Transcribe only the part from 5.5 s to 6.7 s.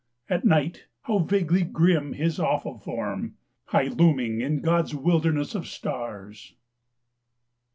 of stars